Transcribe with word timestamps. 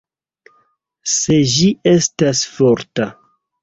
Se 1.17 1.39
ĝi 1.53 1.71
estas 1.95 2.45
forta. 2.59 3.13